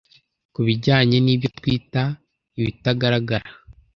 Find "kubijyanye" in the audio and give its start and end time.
0.53-1.17